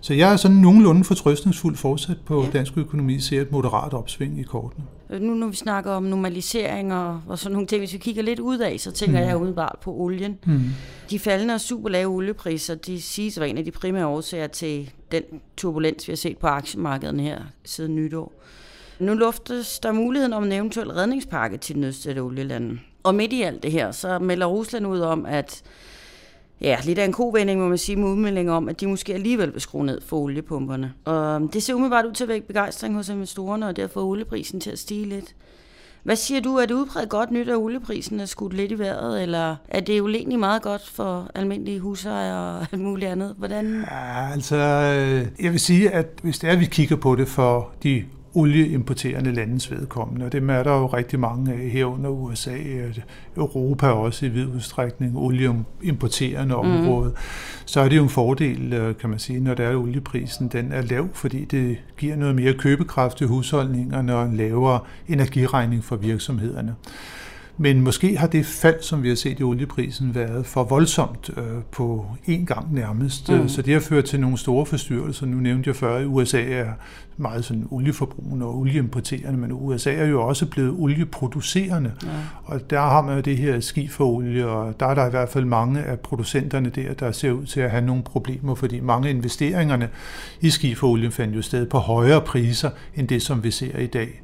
så 0.00 0.14
jeg 0.14 0.32
er 0.32 0.36
sådan 0.36 0.56
nogenlunde 0.56 1.04
fortrøstningsfuld 1.04 1.76
fortsat 1.76 2.16
på 2.26 2.42
ja. 2.44 2.50
dansk 2.50 2.78
økonomi, 2.78 3.20
ser 3.20 3.40
et 3.40 3.52
moderat 3.52 3.94
opsving 3.94 4.40
i 4.40 4.42
kortene. 4.42 4.84
Nu 5.20 5.34
når 5.34 5.46
vi 5.46 5.56
snakker 5.56 5.90
om 5.90 6.02
normalisering 6.02 6.94
og, 6.94 7.20
og 7.26 7.38
sådan 7.38 7.52
nogle 7.52 7.66
ting, 7.66 7.80
hvis 7.80 7.92
vi 7.92 7.98
kigger 7.98 8.22
lidt 8.22 8.38
ud 8.38 8.58
af, 8.58 8.80
så 8.80 8.92
tænker 8.92 9.20
mm. 9.20 9.26
jeg 9.26 9.36
umiddelbart 9.36 9.76
på 9.82 9.90
olien. 9.90 10.38
Mm. 10.46 10.60
De 11.10 11.18
faldende 11.18 11.54
og 11.54 11.60
super 11.60 11.88
lave 11.88 12.14
oliepriser, 12.14 12.74
de 12.74 13.00
siges 13.00 13.36
at 13.36 13.40
være 13.40 13.50
en 13.50 13.58
af 13.58 13.64
de 13.64 13.70
primære 13.70 14.06
årsager 14.06 14.46
til 14.46 14.90
den 15.12 15.22
turbulens, 15.56 16.08
vi 16.08 16.10
har 16.10 16.16
set 16.16 16.38
på 16.38 16.46
aktiemarkedet 16.46 17.20
her 17.20 17.38
siden 17.64 17.94
nytår. 17.94 18.32
Nu 18.98 19.14
luftes 19.14 19.78
der 19.78 19.92
muligheden 19.92 20.32
om 20.32 20.44
en 20.44 20.52
eventuel 20.52 20.90
redningspakke 20.90 21.56
til 21.56 21.78
nødstede 21.78 22.20
olielandet. 22.20 22.78
Og 23.02 23.14
midt 23.14 23.32
i 23.32 23.42
alt 23.42 23.62
det 23.62 23.72
her, 23.72 23.92
så 23.92 24.18
melder 24.18 24.46
Rusland 24.46 24.86
ud 24.86 25.00
om, 25.00 25.26
at 25.26 25.62
ja, 26.60 26.78
lidt 26.84 26.98
af 26.98 27.04
en 27.04 27.12
kovending, 27.12 27.60
må 27.60 27.68
man 27.68 27.78
sige, 27.78 27.96
med 27.96 28.08
udmeldinger 28.08 28.52
om, 28.52 28.68
at 28.68 28.80
de 28.80 28.86
måske 28.86 29.14
alligevel 29.14 29.52
vil 29.52 29.60
skrue 29.60 29.86
ned 29.86 30.00
for 30.00 30.16
oliepumperne. 30.16 30.92
Og 31.04 31.34
øhm, 31.34 31.48
det 31.48 31.62
ser 31.62 31.74
umiddelbart 31.74 32.04
ud 32.04 32.12
til 32.12 32.24
at 32.24 32.28
vække 32.28 32.46
begejstring 32.46 32.94
hos 32.94 33.08
investorerne, 33.08 33.66
og 33.66 33.76
det 33.76 33.82
har 33.82 33.88
fået 33.88 34.06
olieprisen 34.06 34.60
til 34.60 34.70
at 34.70 34.78
stige 34.78 35.08
lidt. 35.08 35.34
Hvad 36.02 36.16
siger 36.16 36.40
du, 36.40 36.56
er 36.56 36.66
det 36.66 36.74
udpræget 36.74 37.08
godt 37.08 37.30
nyt, 37.30 37.48
at 37.48 37.56
olieprisen 37.56 38.20
er 38.20 38.24
skudt 38.24 38.52
lidt 38.52 38.72
i 38.72 38.78
vejret, 38.78 39.22
eller 39.22 39.56
er 39.68 39.80
det 39.80 39.98
jo 39.98 40.08
egentlig 40.08 40.38
meget 40.38 40.62
godt 40.62 40.88
for 40.88 41.30
almindelige 41.34 41.80
husejere 41.80 42.58
og 42.58 42.66
alt 42.72 42.82
muligt 42.82 43.10
andet? 43.10 43.34
Hvordan? 43.38 43.84
Ja, 43.90 44.32
altså, 44.32 44.56
øh, 44.56 45.44
jeg 45.44 45.52
vil 45.52 45.60
sige, 45.60 45.90
at 45.90 46.06
hvis 46.22 46.38
det 46.38 46.48
er, 46.48 46.52
at 46.52 46.60
vi 46.60 46.64
kigger 46.64 46.96
på 46.96 47.16
det 47.16 47.28
for 47.28 47.70
de 47.82 48.04
olieimporterende 48.36 49.32
landes 49.32 49.70
vedkommende, 49.70 50.26
og 50.26 50.32
dem 50.32 50.50
er 50.50 50.62
der 50.62 50.78
jo 50.78 50.86
rigtig 50.86 51.20
mange 51.20 51.52
af 51.52 51.58
herunder 51.58 52.10
USA, 52.10 52.56
Europa 53.36 53.86
også 53.86 54.26
i 54.26 54.28
vid 54.28 54.46
udstrækning, 54.46 55.16
olieimporterende 55.16 56.54
mm. 56.54 56.60
område, 56.60 57.12
så 57.64 57.80
er 57.80 57.88
det 57.88 57.96
jo 57.96 58.02
en 58.02 58.08
fordel, 58.08 58.72
øh, 58.72 58.96
kan 58.96 59.10
man 59.10 59.18
sige, 59.18 59.40
når 59.40 59.54
der 59.54 59.68
er 59.68 59.76
olieprisen, 59.76 60.48
den 60.48 60.72
er 60.72 60.82
lav, 60.82 61.08
fordi 61.12 61.44
det 61.44 61.76
giver 61.98 62.16
noget 62.16 62.34
mere 62.34 62.54
købekraft 62.54 63.18
til 63.18 63.26
husholdningerne 63.26 64.16
og 64.16 64.26
en 64.26 64.36
lavere 64.36 64.80
energiregning 65.08 65.84
for 65.84 65.96
virksomhederne. 65.96 66.74
Men 67.58 67.80
måske 67.80 68.16
har 68.16 68.26
det 68.26 68.46
fald, 68.46 68.82
som 68.82 69.02
vi 69.02 69.08
har 69.08 69.16
set 69.16 69.40
i 69.40 69.42
olieprisen, 69.42 70.14
været 70.14 70.46
for 70.46 70.64
voldsomt 70.64 71.30
øh, 71.36 71.62
på 71.72 72.06
én 72.28 72.44
gang 72.44 72.74
nærmest. 72.74 73.28
Mm. 73.28 73.48
Så 73.48 73.62
det 73.62 73.72
har 73.72 73.80
ført 73.80 74.04
til 74.04 74.20
nogle 74.20 74.38
store 74.38 74.66
forstyrrelser. 74.66 75.26
Nu 75.26 75.36
nævnte 75.36 75.68
jeg 75.68 75.76
før, 75.76 75.96
at 75.96 76.06
USA 76.06 76.42
er 76.42 76.66
meget 77.16 77.44
sådan 77.44 77.66
olieforbrugende 77.70 78.46
og 78.46 78.58
olieimporterende, 78.58 79.38
men 79.38 79.52
USA 79.52 79.94
er 79.94 80.06
jo 80.06 80.22
også 80.22 80.46
blevet 80.46 80.70
olieproducerende. 80.78 81.92
Ja. 82.02 82.08
Og 82.44 82.70
der 82.70 82.80
har 82.80 83.02
man 83.02 83.14
jo 83.14 83.20
det 83.20 83.36
her 83.36 83.60
skiferolie, 83.60 84.46
og 84.46 84.80
der 84.80 84.86
er 84.86 84.94
der 84.94 85.06
i 85.06 85.10
hvert 85.10 85.28
fald 85.28 85.44
mange 85.44 85.82
af 85.82 86.00
producenterne 86.00 86.68
der, 86.68 86.94
der 86.94 87.12
ser 87.12 87.30
ud 87.30 87.46
til 87.46 87.60
at 87.60 87.70
have 87.70 87.84
nogle 87.86 88.02
problemer, 88.02 88.54
fordi 88.54 88.80
mange 88.80 89.08
af 89.08 89.12
investeringerne 89.12 89.88
i 90.40 90.50
skiferolien 90.50 91.12
fandt 91.12 91.36
jo 91.36 91.42
sted 91.42 91.66
på 91.66 91.78
højere 91.78 92.20
priser 92.20 92.70
end 92.96 93.08
det, 93.08 93.22
som 93.22 93.44
vi 93.44 93.50
ser 93.50 93.78
i 93.78 93.86
dag. 93.86 94.22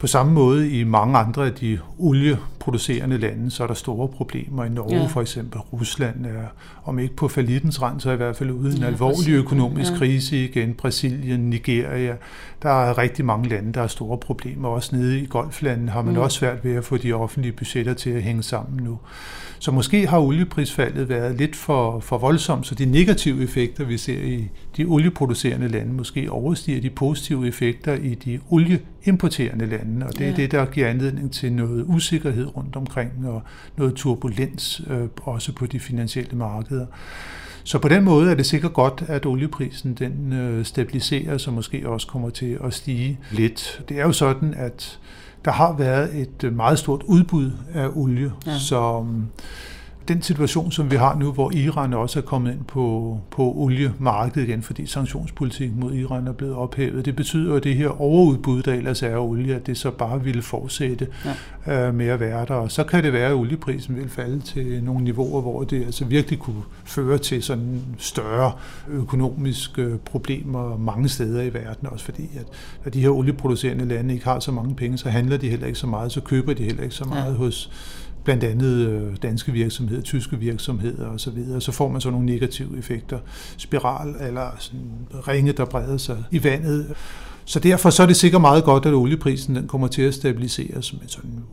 På 0.00 0.06
samme 0.06 0.32
måde 0.32 0.70
i 0.70 0.84
mange 0.84 1.18
andre 1.18 1.46
af 1.46 1.52
de 1.52 1.78
olieproducerende 1.98 3.18
lande, 3.18 3.50
så 3.50 3.62
er 3.62 3.66
der 3.66 3.74
store 3.74 4.08
problemer. 4.08 4.64
I 4.64 4.68
Norge 4.68 4.96
ja. 4.96 5.06
for 5.06 5.20
eksempel, 5.20 5.60
Rusland 5.60 6.26
er, 6.26 6.46
om 6.84 6.98
ikke 6.98 7.16
på 7.16 7.28
falitens 7.28 7.82
rand, 7.82 8.00
så 8.00 8.10
i 8.10 8.16
hvert 8.16 8.36
fald 8.36 8.50
uden 8.50 8.72
en 8.72 8.78
ja, 8.78 8.86
alvorlig 8.86 9.32
økonomisk 9.32 9.92
ja. 9.92 9.96
krise 9.96 10.44
igen. 10.44 10.74
Brasilien, 10.74 11.40
Nigeria, 11.40 12.16
der 12.62 12.70
er 12.70 12.98
rigtig 12.98 13.24
mange 13.24 13.48
lande, 13.48 13.72
der 13.72 13.80
har 13.80 13.86
store 13.86 14.18
problemer. 14.18 14.68
Også 14.68 14.96
nede 14.96 15.20
i 15.20 15.26
golflandet 15.26 15.90
har 15.90 16.02
man 16.02 16.14
mm. 16.14 16.20
også 16.20 16.38
svært 16.38 16.64
ved 16.64 16.74
at 16.74 16.84
få 16.84 16.96
de 16.96 17.12
offentlige 17.12 17.52
budgetter 17.52 17.94
til 17.94 18.10
at 18.10 18.22
hænge 18.22 18.42
sammen 18.42 18.84
nu. 18.84 18.98
Så 19.58 19.70
måske 19.70 20.06
har 20.06 20.18
olieprisfaldet 20.18 21.08
været 21.08 21.36
lidt 21.36 21.56
for, 21.56 22.00
for 22.00 22.18
voldsomt, 22.18 22.66
så 22.66 22.74
de 22.74 22.84
negative 22.84 23.42
effekter, 23.42 23.84
vi 23.84 23.98
ser 23.98 24.22
i 24.22 24.48
de 24.76 24.84
olieproducerende 24.84 25.68
lande, 25.68 25.92
måske 25.92 26.32
overstiger 26.32 26.80
de 26.80 26.90
positive 26.90 27.48
effekter 27.48 27.94
i 27.94 28.14
de 28.14 28.40
olieimporterende 29.00 29.66
lande. 29.66 30.06
Og 30.06 30.12
det 30.18 30.26
er 30.26 30.30
ja. 30.30 30.36
det, 30.36 30.50
der 30.50 30.64
giver 30.64 30.88
anledning 30.88 31.32
til 31.32 31.52
noget 31.52 31.84
usikkerhed 31.88 32.56
rundt 32.56 32.76
omkring, 32.76 33.28
og 33.28 33.42
noget 33.76 33.94
turbulens 33.94 34.82
øh, 34.90 35.08
også 35.22 35.52
på 35.52 35.66
de 35.66 35.80
finansielle 35.80 36.36
markeder. 36.36 36.86
Så 37.64 37.78
på 37.78 37.88
den 37.88 38.04
måde 38.04 38.30
er 38.30 38.34
det 38.34 38.46
sikkert 38.46 38.72
godt, 38.72 39.04
at 39.08 39.26
olieprisen 39.26 39.94
den 39.94 40.32
øh, 40.32 40.64
stabiliseres 40.64 41.46
og 41.46 41.52
måske 41.52 41.88
også 41.88 42.06
kommer 42.06 42.30
til 42.30 42.58
at 42.64 42.74
stige 42.74 43.18
lidt. 43.30 43.82
Det 43.88 43.98
er 43.98 44.02
jo 44.02 44.12
sådan, 44.12 44.54
at 44.54 44.98
der 45.44 45.50
har 45.50 45.76
været 45.76 46.20
et 46.20 46.52
meget 46.52 46.78
stort 46.78 47.02
udbud 47.02 47.50
af 47.74 47.88
olie, 47.94 48.32
ja. 48.46 48.58
som 48.58 49.26
den 50.08 50.22
situation, 50.22 50.72
som 50.72 50.90
vi 50.90 50.96
har 50.96 51.14
nu, 51.14 51.32
hvor 51.32 51.52
Iran 51.52 51.94
også 51.94 52.18
er 52.18 52.22
kommet 52.22 52.52
ind 52.52 52.64
på, 52.64 53.18
på 53.30 53.52
oliemarkedet 53.56 54.48
igen, 54.48 54.62
fordi 54.62 54.86
sanktionspolitikken 54.86 55.80
mod 55.80 55.94
Iran 55.94 56.26
er 56.26 56.32
blevet 56.32 56.54
ophævet, 56.54 57.04
det 57.04 57.16
betyder, 57.16 57.54
at 57.54 57.64
det 57.64 57.76
her 57.76 58.00
overudbud, 58.00 58.62
der 58.62 58.74
ellers 58.74 59.02
er 59.02 59.10
af 59.10 59.18
olie, 59.18 59.54
at 59.54 59.66
det 59.66 59.78
så 59.78 59.90
bare 59.90 60.24
ville 60.24 60.42
fortsætte 60.42 61.06
ja. 61.66 61.88
øh, 61.88 61.94
med 61.94 62.06
at 62.06 62.20
være 62.20 62.46
der. 62.46 62.54
Og 62.54 62.70
så 62.70 62.84
kan 62.84 63.04
det 63.04 63.12
være, 63.12 63.28
at 63.28 63.34
olieprisen 63.34 63.96
vil 63.96 64.08
falde 64.08 64.40
til 64.40 64.84
nogle 64.84 65.04
niveauer, 65.04 65.40
hvor 65.40 65.64
det 65.64 65.84
altså 65.84 66.04
virkelig 66.04 66.38
kunne 66.38 66.62
føre 66.84 67.18
til 67.18 67.42
sådan 67.42 67.80
større 67.98 68.52
økonomiske 68.88 69.98
problemer 70.04 70.76
mange 70.76 71.08
steder 71.08 71.42
i 71.42 71.54
verden, 71.54 71.86
også 71.86 72.04
fordi 72.04 72.28
at, 72.36 72.46
at 72.84 72.94
de 72.94 73.00
her 73.00 73.10
olieproducerende 73.10 73.84
lande 73.84 74.14
ikke 74.14 74.24
har 74.24 74.40
så 74.40 74.52
mange 74.52 74.74
penge, 74.74 74.98
så 74.98 75.08
handler 75.08 75.36
de 75.36 75.48
heller 75.48 75.66
ikke 75.66 75.78
så 75.78 75.86
meget, 75.86 76.12
så 76.12 76.20
køber 76.20 76.54
de 76.54 76.64
heller 76.64 76.82
ikke 76.82 76.94
så 76.94 77.04
meget 77.04 77.32
ja. 77.32 77.36
hos 77.36 77.70
blandt 78.24 78.44
andet 78.44 78.88
øh, 78.88 79.16
danske 79.22 79.52
virksomheder, 79.52 80.02
tyske 80.02 80.38
virksomheder 80.38 81.08
osv., 81.08 81.44
så, 81.46 81.60
så 81.60 81.72
får 81.72 81.88
man 81.88 82.00
så 82.00 82.10
nogle 82.10 82.26
negative 82.26 82.78
effekter. 82.78 83.18
Spiral 83.56 84.14
eller 84.20 84.56
sådan 84.58 84.90
ringe, 85.28 85.52
der 85.52 85.64
breder 85.64 85.96
sig 85.96 86.24
i 86.30 86.44
vandet. 86.44 86.94
Så 87.44 87.58
derfor 87.60 87.90
så 87.90 88.02
er 88.02 88.06
det 88.06 88.16
sikkert 88.16 88.40
meget 88.40 88.64
godt, 88.64 88.86
at 88.86 88.94
olieprisen 88.94 89.56
den 89.56 89.68
kommer 89.68 89.88
til 89.88 90.02
at 90.02 90.14
stabiliseres, 90.14 90.92
men 90.92 91.08
sådan 91.08 91.44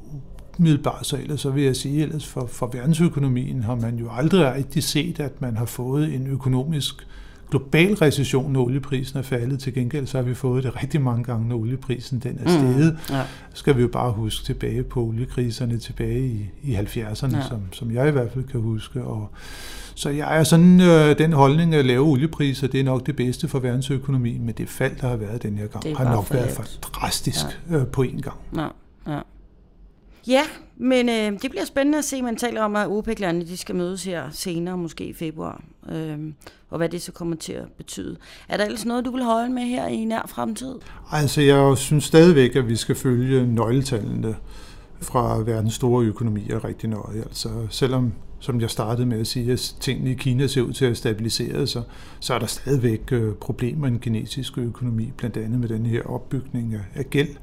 umiddelbart 0.60 1.08
så 1.08 1.18
ellers 1.18 1.42
så 1.42 1.50
vil 1.50 1.64
jeg 1.64 1.76
sige, 1.76 2.04
ellers 2.04 2.26
for, 2.26 2.46
for 2.52 2.70
verdensøkonomien 2.74 3.64
har 3.64 3.76
man 3.76 3.96
jo 3.96 4.10
aldrig 4.12 4.54
rigtig 4.54 4.84
set, 4.84 5.20
at 5.20 5.42
man 5.42 5.58
har 5.58 5.66
fået 5.66 6.14
en 6.14 6.28
økonomisk 6.28 7.08
global 7.50 7.94
recession, 7.94 8.54
når 8.54 8.62
olieprisen 8.62 9.20
er 9.20 9.24
faldet. 9.24 9.60
Til 9.60 9.74
gengæld 9.74 10.08
så 10.08 10.18
har 10.18 10.24
vi 10.24 10.34
fået 10.34 10.64
det 10.64 10.84
rigtig 10.84 11.02
mange 11.02 11.24
gange, 11.24 11.48
når 11.48 11.56
olieprisen 11.56 12.20
den 12.20 12.40
er 12.44 12.50
steget. 12.50 12.98
Mm, 13.10 13.16
ja. 13.16 13.22
skal 13.54 13.78
vi 13.78 13.82
jo 13.82 13.88
bare 13.88 14.12
huske 14.12 14.46
tilbage 14.46 14.84
på 14.84 15.04
oliekriserne 15.04 15.78
tilbage 15.78 16.28
i, 16.28 16.46
i 16.64 16.76
70'erne, 16.76 17.36
ja. 17.36 17.48
som, 17.50 17.62
som 17.72 17.92
jeg 17.92 18.08
i 18.08 18.12
hvert 18.12 18.32
fald 18.32 18.44
kan 18.44 18.60
huske. 18.60 19.04
Og, 19.04 19.30
så 19.96 20.10
jeg 20.10 20.40
er 20.40 20.44
sådan 20.44 20.82
øh, 20.82 21.18
den 21.18 21.34
holdning 21.34 21.76
at 21.76 21.86
lave 21.86 22.06
oliepriser, 22.06 22.68
det 22.68 22.80
er 22.80 22.84
nok 22.84 23.06
det 23.06 23.16
bedste 23.16 23.48
for 23.48 23.60
verdensøkonomien, 23.60 24.46
men 24.46 24.56
det 24.56 24.70
fald, 24.70 24.96
der 25.02 25.08
har 25.08 25.16
været 25.16 25.44
den 25.44 25.58
her 25.58 25.68
gang, 25.68 25.98
har 25.98 26.16
nok 26.16 26.34
været 26.34 26.52
for 26.52 26.64
drastisk 26.82 27.46
ja. 27.70 27.76
øh, 27.76 27.88
på 27.88 28.02
en 28.02 28.22
gang. 28.22 28.38
Ja, 28.56 28.68
ja. 29.08 29.20
Ja, 30.28 30.44
men 30.78 31.10
øh, 31.10 31.42
det 31.42 31.50
bliver 31.50 31.66
spændende 31.66 31.98
at 31.98 32.06
se. 32.06 32.22
Man 32.22 32.36
taler 32.36 32.62
om, 32.62 32.76
at 32.76 32.88
OPEC-landene 32.88 33.46
de 33.46 33.58
skal 33.58 33.76
mødes 33.76 34.04
her 34.04 34.30
senere, 34.32 34.78
måske 34.78 35.06
i 35.06 35.14
februar, 35.14 35.64
øh, 35.92 36.18
og 36.70 36.78
hvad 36.78 36.90
det 36.90 37.02
så 37.02 37.12
kommer 37.12 37.36
til 37.36 37.54
at 37.54 37.68
betyde. 37.78 38.18
Er 38.50 38.58
der 38.58 38.66
ellers 38.66 38.86
noget, 38.86 39.06
du 39.06 39.12
vil 39.12 39.24
holde 39.24 39.50
med 39.50 39.64
her 39.64 39.88
i 39.88 40.06
nær 40.06 40.26
fremtid? 40.28 40.76
Altså, 41.12 41.42
jeg 41.42 41.78
synes 41.78 42.04
stadigvæk, 42.04 42.56
at 42.56 42.68
vi 42.68 42.76
skal 42.76 42.96
følge 42.96 43.48
nøgletallene 43.48 44.36
fra 45.02 45.38
verdens 45.38 45.74
store 45.74 46.06
økonomier 46.06 46.66
rigtig 46.66 46.90
nøje. 46.90 47.20
Altså, 47.22 47.50
selvom 47.70 48.14
som 48.40 48.62
jeg 48.62 48.70
startede 48.70 49.08
med 49.08 49.20
at 49.20 49.28
sige, 49.28 49.52
at 49.52 49.76
tingene 49.80 50.12
i 50.12 50.14
Kina 50.14 50.48
ser 50.48 50.62
ud 50.62 50.74
til 50.74 50.86
at 50.86 50.98
stabilisere 50.98 51.68
sig, 51.68 51.84
så 52.20 52.34
er 52.34 52.40
der 52.40 52.46
stadigvæk 52.46 53.12
øh, 53.12 53.34
problemer 53.34 53.88
i 53.88 53.90
den 53.90 54.00
kinesiske 54.00 54.62
økonomi, 54.62 55.12
blandt 55.18 55.38
andet 55.38 55.60
med 55.60 55.70
den 55.70 55.86
her 55.86 56.04
opbygning 56.04 56.76
af 56.96 57.10
gæld 57.10 57.36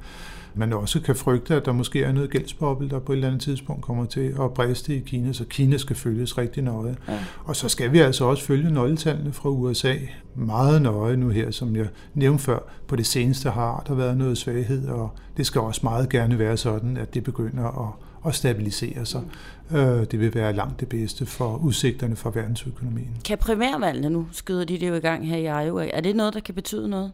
man 0.55 0.73
også 0.73 0.99
kan 0.99 1.15
frygte, 1.15 1.55
at 1.55 1.65
der 1.65 1.71
måske 1.71 2.03
er 2.03 2.11
noget 2.11 2.29
gældsboble, 2.29 2.89
der 2.89 2.99
på 2.99 3.11
et 3.11 3.15
eller 3.15 3.27
andet 3.27 3.41
tidspunkt 3.41 3.81
kommer 3.81 4.05
til 4.05 4.35
at 4.41 4.53
briste 4.53 4.95
i 4.95 4.99
Kina, 4.99 5.33
så 5.33 5.45
Kina 5.45 5.77
skal 5.77 5.95
følges 5.95 6.37
rigtig 6.37 6.63
nøje. 6.63 6.95
Ja. 7.07 7.19
Og 7.43 7.55
så 7.55 7.69
skal 7.69 7.91
vi 7.91 7.99
altså 7.99 8.25
også 8.25 8.43
følge 8.43 8.71
nøgletallene 8.71 9.33
fra 9.33 9.49
USA 9.49 9.93
meget 10.35 10.81
nøje 10.81 11.17
nu 11.17 11.29
her, 11.29 11.51
som 11.51 11.75
jeg 11.75 11.87
nævnte 12.13 12.43
før. 12.43 12.59
På 12.87 12.95
det 12.95 13.05
seneste 13.05 13.49
har 13.49 13.83
der 13.87 13.93
været 13.93 14.17
noget 14.17 14.37
svaghed, 14.37 14.87
og 14.87 15.09
det 15.37 15.45
skal 15.45 15.61
også 15.61 15.81
meget 15.83 16.09
gerne 16.09 16.39
være 16.39 16.57
sådan, 16.57 16.97
at 16.97 17.13
det 17.13 17.23
begynder 17.23 17.87
at, 17.87 17.93
at 18.27 18.35
stabilisere 18.35 19.05
sig. 19.05 19.21
Mm. 19.69 19.77
Det 20.05 20.19
vil 20.19 20.35
være 20.35 20.53
langt 20.53 20.79
det 20.79 20.89
bedste 20.89 21.25
for 21.25 21.57
udsigterne 21.57 22.15
for 22.15 22.29
verdensøkonomien. 22.29 23.17
Kan 23.25 23.37
primærvalgene 23.37 24.09
nu, 24.09 24.27
skyder 24.31 24.65
de 24.65 24.79
det 24.79 24.89
jo 24.89 24.93
i 24.93 24.99
gang 24.99 25.27
her 25.27 25.61
i 25.61 25.65
Iowa, 25.65 25.89
er 25.93 26.01
det 26.01 26.15
noget, 26.15 26.33
der 26.33 26.39
kan 26.39 26.55
betyde 26.55 26.89
noget? 26.89 27.11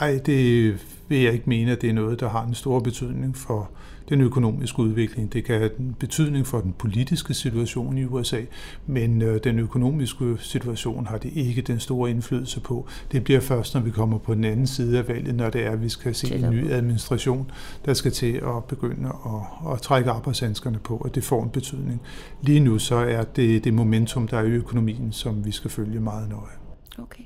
Nej, 0.00 0.20
det 0.26 0.72
vil 1.08 1.18
jeg 1.18 1.32
ikke 1.32 1.48
mene, 1.48 1.72
at 1.72 1.82
det 1.82 1.90
er 1.90 1.94
noget, 1.94 2.20
der 2.20 2.28
har 2.28 2.44
en 2.44 2.54
stor 2.54 2.80
betydning 2.80 3.36
for 3.36 3.70
den 4.10 4.20
økonomiske 4.20 4.78
udvikling. 4.78 5.32
Det 5.32 5.44
kan 5.44 5.58
have 5.58 5.78
en 5.78 5.96
betydning 5.98 6.46
for 6.46 6.60
den 6.60 6.72
politiske 6.72 7.34
situation 7.34 7.98
i 7.98 8.04
USA, 8.04 8.40
men 8.86 9.22
øh, 9.22 9.40
den 9.44 9.58
økonomiske 9.58 10.36
situation 10.40 11.06
har 11.06 11.18
det 11.18 11.32
ikke 11.34 11.62
den 11.62 11.80
store 11.80 12.10
indflydelse 12.10 12.60
på. 12.60 12.86
Det 13.12 13.24
bliver 13.24 13.40
først, 13.40 13.74
når 13.74 13.80
vi 13.80 13.90
kommer 13.90 14.18
på 14.18 14.34
den 14.34 14.44
anden 14.44 14.66
side 14.66 14.98
af 14.98 15.08
valget, 15.08 15.34
når 15.34 15.50
det 15.50 15.66
er, 15.66 15.70
at 15.70 15.82
vi 15.82 15.88
skal 15.88 16.14
se 16.14 16.34
en 16.34 16.50
ny 16.50 16.70
administration, 16.70 17.50
der 17.84 17.94
skal 17.94 18.12
til 18.12 18.32
at 18.32 18.64
begynde 18.68 19.08
at, 19.08 19.72
at 19.72 19.82
trække 19.82 20.10
arbejdshandskerne 20.10 20.78
på, 20.78 20.96
at 20.96 21.14
det 21.14 21.24
får 21.24 21.42
en 21.42 21.50
betydning. 21.50 22.00
Lige 22.42 22.60
nu 22.60 22.78
så 22.78 22.96
er 22.96 23.24
det 23.24 23.64
det 23.64 23.74
momentum, 23.74 24.28
der 24.28 24.38
er 24.38 24.44
i 24.44 24.50
økonomien, 24.50 25.12
som 25.12 25.44
vi 25.44 25.52
skal 25.52 25.70
følge 25.70 26.00
meget 26.00 26.28
nøje. 26.28 26.56
Okay. 26.98 27.22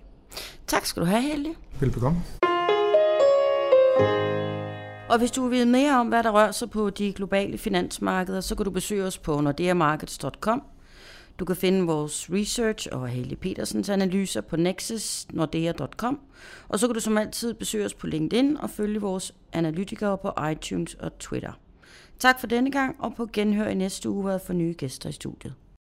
Tak 0.67 0.85
skal 0.85 1.03
du 1.03 1.07
have, 1.07 1.23
Helge. 1.23 1.55
Velbekomme. 1.81 2.23
Og 5.15 5.19
hvis 5.19 5.31
du 5.31 5.43
vil 5.43 5.51
vide 5.51 5.67
mere 5.67 5.99
om, 6.01 6.09
hvad 6.09 6.23
der 6.23 6.31
rører 6.31 6.53
sig 6.53 6.71
på 6.71 6.91
de 6.91 7.13
globale 7.13 7.59
finansmarkeder, 7.59 8.41
så 8.41 8.55
kan 8.55 8.65
du 8.65 8.71
besøge 8.71 9.05
os 9.05 9.19
på 9.19 9.41
nordeamarkets.com. 9.41 10.63
Du 11.39 11.45
kan 11.45 11.57
finde 11.57 11.87
vores 11.87 12.31
research 12.33 12.89
og 12.93 13.09
Haley 13.09 13.37
Petersens 13.37 13.89
analyser 13.89 14.41
på 14.41 14.57
nexusnordea.com. 14.57 16.21
Og 16.69 16.79
så 16.79 16.87
kan 16.87 16.95
du 16.95 17.01
som 17.01 17.19
altid 17.19 17.55
besøge 17.55 17.85
os 17.85 17.95
på 17.95 18.07
LinkedIn 18.07 18.57
og 18.57 18.71
følge 18.71 19.01
vores 19.01 19.35
analytikere 19.53 20.19
på 20.19 20.33
iTunes 20.53 20.95
og 20.95 21.19
Twitter. 21.19 21.53
Tak 22.19 22.41
for 22.41 22.47
denne 22.47 22.71
gang, 22.71 22.97
og 22.99 23.15
på 23.15 23.29
genhør 23.33 23.69
i 23.69 23.75
næste 23.75 24.11
uge 24.11 24.41
for 24.47 24.53
nye 24.53 24.75
gæster 24.79 25.09
i 25.09 25.13
studiet. 25.13 25.55